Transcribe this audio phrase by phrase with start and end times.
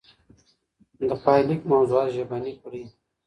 [1.07, 2.83] د پايليک موضوعات ژبني کړئ.